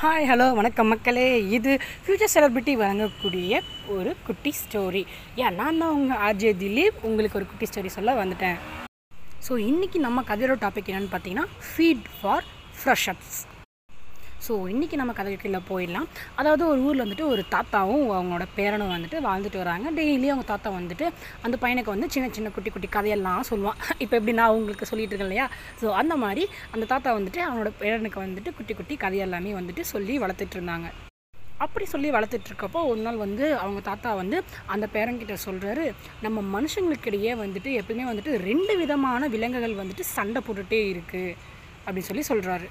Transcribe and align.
Hi 0.00 0.26
hello 0.28 0.46
வணக்கம் 0.56 0.90
மக்களே. 0.92 1.26
இது 1.56 1.70
ஃப்யூச்சர் 2.00 2.32
செலிபிரிட்டி 2.32 2.72
வழங்கக்கூடிய 2.80 3.60
ஒரு 3.94 4.10
குட்டி 4.26 4.50
ஸ்டோரி 4.58 5.02
ஏன் 5.42 5.56
நான் 5.60 5.78
தான் 5.82 5.94
உங்கள் 5.98 6.20
ஆர்ஜே 6.26 6.50
திலீப். 6.62 6.98
உங்களுக்கு 7.08 7.38
ஒரு 7.40 7.46
குட்டி 7.52 7.66
ஸ்டோரி 7.70 7.90
சொல்ல 7.94 8.14
வந்துட்டேன். 8.18 8.58
ஸோ 9.46 9.52
இன்றைக்கி 9.68 10.00
நம்ம 10.06 10.24
கதையோட 10.30 10.56
டாபிக் 10.64 10.90
என்னென்னு 10.92 11.12
பார்த்தீங்கன்னா 11.14 11.46
ஃபீட் 11.68 12.06
ஃபார் 12.16 12.44
ஃப்ரெஷ்அப்ஸ் 12.80 13.38
ஸோ 14.46 14.54
இன்றைக்கி 14.72 14.96
நம்ம 15.00 15.12
கதைக்குள்ளே 15.18 15.60
போயிடலாம். 15.68 16.08
அதாவது 16.40 16.62
ஒரு 16.72 16.80
ஊரில் 16.86 17.02
வந்துட்டு 17.04 17.24
ஒரு 17.32 17.42
தாத்தாவும் 17.54 18.04
அவங்களோட 18.16 18.44
பேரனும் 18.58 18.92
வந்துட்டு 18.94 19.18
வாழ்ந்துட்டு 19.26 19.58
வராங்க. 19.62 19.86
டெய்லியும் 19.98 20.34
அவங்க 20.34 20.46
தாத்தா 20.50 20.70
வந்துட்டு 20.78 21.06
அந்த 21.46 21.56
பையனுக்கு 21.62 21.94
வந்து 21.94 22.08
சின்ன 22.14 22.26
சின்ன 22.36 22.50
குட்டி 22.56 22.70
குட்டி 22.70 22.88
கதையெல்லாம் 22.96 23.46
சொல்லுவான். 23.50 23.78
இப்போ 24.02 24.14
எப்படி 24.18 24.34
நான் 24.40 24.56
உங்களுக்கு 24.58 24.88
சொல்லிட்டு 24.90 25.12
இருக்கேன் 25.12 25.30
இல்லையா? 25.30 25.46
ஸோ 25.80 25.86
அந்த 26.00 26.16
மாதிரி 26.24 26.44
அந்த 26.74 26.86
தாத்தா 26.92 27.12
வந்துட்டு 27.18 27.42
அவனோட 27.48 27.72
பேரனுக்கு 27.82 28.20
வந்துட்டு 28.26 28.52
குட்டி 28.58 28.74
குட்டி 28.80 28.96
கதையெல்லாமே 29.04 29.52
வந்துட்டு 29.58 29.84
சொல்லி 29.92 30.16
வளர்த்துட்டு 30.24 30.56
இருந்தாங்க. 30.58 30.88
அப்படி 31.64 31.84
சொல்லி 31.94 32.08
வளர்த்துட்ருக்கப்போ 32.16 32.80
ஒரு 32.90 33.00
நாள் 33.06 33.22
வந்து 33.26 33.44
அவங்க 33.62 33.80
தாத்தா 33.90 34.10
வந்து 34.22 34.38
அந்த 34.74 34.86
பேரங்கிட்ட 34.94 35.36
சொல்கிறாரு 35.46 35.86
நம்ம 36.26 36.42
மனுஷங்களுக்கிடையே 36.56 37.32
வந்துட்டு 37.44 37.72
எப்பவுமே 37.82 38.06
வந்துட்டு 38.10 38.34
ரெண்டு 38.48 38.76
விதமான 38.82 39.28
விலங்குகள் 39.36 39.80
வந்துட்டு 39.82 40.06
சண்டை 40.16 40.42
போட்டுகிட்டே 40.48 40.82
இருக்குது 40.94 41.36
அப்படின்னு 41.86 42.10
சொல்லி 42.10 42.26
சொல்கிறாரு 42.32 42.68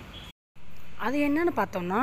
அது 1.05 1.17
என்னன்னு 1.19 1.51
பார்த்தோம்னா 1.55 2.01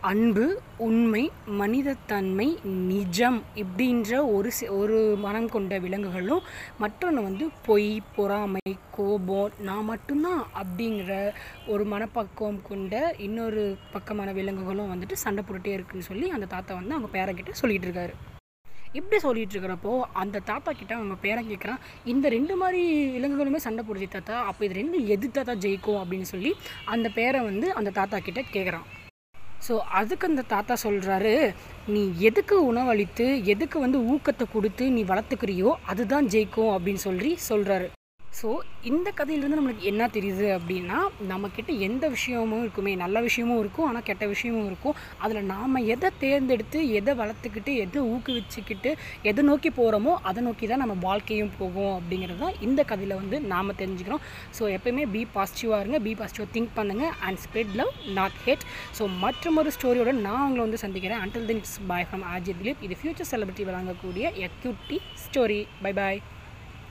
அன்பு 0.00 0.44
உண்மை 0.78 1.22
மனிதத்தன்மை 1.60 2.46
நிஜம் 2.90 3.38
இப்படின்ற 3.54 4.12
ஒரு 4.34 4.50
ஒரு 4.76 4.98
மனம் 5.16 5.48
கொண்ட 5.48 5.78
விலங்குகளும் 5.78 6.46
மற்றொன்று 6.78 7.22
வந்து 7.22 7.46
பொய் 7.66 7.90
பொறாமை 8.16 8.64
கோபம் 8.90 9.56
நான் 9.60 9.84
மட்டும்தான் 9.84 10.42
அப்படிங்கிற 10.62 11.12
ஒரு 11.66 11.84
மனப்பக்குவம் 11.84 12.60
கொண்ட 12.62 12.94
இன்னொரு 13.18 13.64
பக்கமான 13.92 14.32
விலங்குகளும் 14.32 14.92
வந்துட்டு 14.94 15.22
சண்டை 15.24 15.44
போட்டுட்டே 15.44 15.76
இருக்குன்னு 15.76 16.10
சொல்லி 16.10 16.28
அந்த 16.30 16.46
தாத்தா 16.46 16.74
வந்து 16.74 16.96
அவங்க 16.98 17.10
பேரக்கிட்ட 17.16 17.60
சொல்லிகிட்டு 17.62 17.88
இருக்காரு. 17.88 18.14
இப்படி 18.94 19.18
சொல்லிட்டு 19.18 19.54
இருக்கிறப்போ 19.54 19.92
அந்த 20.14 20.42
தாத்தா 20.44 20.70
கிட்ட 20.72 20.92
அவங்க 20.94 21.16
பேரன் 21.20 21.50
கேட்குறான் 21.50 21.82
இந்த 22.04 22.28
ரெண்டு 22.28 22.54
மாதிரி 22.56 22.82
விலங்குகளுமே 23.12 23.60
சண்டை 23.62 23.82
போடுது 23.84 24.08
தாத்தா 24.08 24.38
அப்போ 24.44 24.64
இது 24.64 24.74
ரெண்டு 24.74 25.00
எது 25.08 25.28
தாத்தா 25.30 25.54
ஜெயிக்கும் 25.64 26.00
அப்படின்னு 26.00 26.28
சொல்லி 26.30 26.52
அந்த 26.86 27.10
பேரை 27.10 27.42
வந்து 27.42 27.68
அந்த 27.72 27.92
தாத்தா 27.92 28.18
கிட்ட 28.20 28.42
கேட்குறான் 28.48 28.88
ஸோ 29.66 29.74
அதுக்கு 29.92 30.26
அந்த 30.26 30.42
தாத்தா 30.48 30.74
சொல்கிறாரு 30.82 31.34
நீ 31.88 32.02
எதுக்கு 32.22 32.56
உணவளித்து 32.64 33.26
எதுக்கு 33.46 33.78
வந்து 33.80 34.00
ஊக்கத்தை 34.12 34.46
கொடுத்து 34.48 34.84
நீ 34.90 35.04
வளர்த்துக்கிறியோ 35.04 35.72
அதுதான் 35.86 36.30
ஜெயிக்கும் 36.30 36.74
அப்படின்னு 36.74 37.02
சொல்லி 37.02 37.32
சொல்கிறாரு 37.48 37.88
ஸோ 38.38 38.48
இந்த 38.88 39.08
கதையிலேருந்து 39.18 39.58
நம்மளுக்கு 39.58 39.88
என்ன 39.90 40.02
தெரியுது 40.16 40.44
அப்படின்னா 40.56 40.98
நம்மக்கிட்ட 41.30 41.70
எந்த 41.86 42.04
விஷயமும் 42.14 42.62
இருக்குமே. 42.64 42.92
நல்ல 43.02 43.16
விஷயமும் 43.26 43.60
இருக்கும் 43.62 43.86
ஆனால் 43.88 44.04
கெட்ட 44.08 44.24
விஷயமும் 44.32 44.68
இருக்கும். 44.70 44.96
அதில் 45.24 45.48
நாம் 45.52 45.74
எதை 45.94 46.10
தேர்ந்தெடுத்து 46.22 46.78
எதை 46.98 47.12
வளர்த்துக்கிட்டு 47.20 47.72
எதை 47.84 48.00
ஊக்குவிச்சுக்கிட்டு 48.12 48.92
எதை 49.30 49.44
நோக்கி 49.50 49.72
போகிறோமோ 49.80 50.14
அதை 50.30 50.42
நோக்கி 50.48 50.68
தான் 50.72 50.82
நம்ம 50.84 50.96
வாழ்க்கையும் 51.08 51.52
போகும் 51.60 51.92
அப்படிங்கிறது 51.98 52.40
தான் 52.44 52.58
இந்த 52.68 52.80
கதையில் 52.92 53.18
வந்து 53.20 53.38
நாம் 53.52 53.76
தெரிஞ்சுக்கிறோம். 53.82 54.24
ஸோ 54.58 54.62
எப்பயுமே 54.78 55.06
பி 55.16 55.24
பாசிட்டிவாக 55.36 55.82
இருங்க 55.84 56.00
பி 56.08 56.14
பாசிட்டிவாக 56.22 56.52
திங்க் 56.56 56.74
பண்ணுங்கள் 56.80 57.14
and 57.26 57.40
spread 57.46 57.76
love 57.82 57.94
not 58.18 58.40
hate 58.48 58.66
so 58.98 59.12
மற்றொரு 59.26 59.72
ஸ்டோரியோட 59.78 60.12
நான் 60.26 60.44
உங்களை 60.48 60.64
வந்து 60.66 60.84
சந்திக்கிறேன். 60.86 61.22
Until 61.26 61.48
then 61.52 61.62
it's 61.62 61.78
bye 61.92 62.08
from 62.10 62.26
ஆஜி 62.34 62.54
திலீப் 62.60 62.84
இது 62.88 63.00
ஃபியூச்சர் 63.00 63.32
செலிபிரிட்டி 63.32 63.66
வழங்கக்கூடிய 63.70 64.26
எக்யூட்டி 64.48 64.98
ஸ்டோரி 65.24 65.62
பை 65.86 65.94
பாய் 66.00 66.20